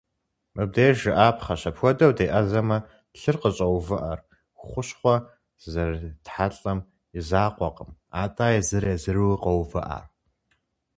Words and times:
Мыбдеж 0.55 0.95
жыӏапхъэщ, 1.01 1.61
апхуэдэу 1.69 2.11
деӏэзэмэ, 2.17 2.77
лъыр 3.19 3.35
къыщӏэувыӏэр 3.41 4.19
хущхъуэ 4.63 5.15
зэретхьэлӏэм 5.71 6.79
и 7.17 7.19
закъуэкъым, 7.27 7.91
атӏэ 8.21 8.47
езыр-езырури 8.59 9.39
къоувыӏэр. 9.43 10.05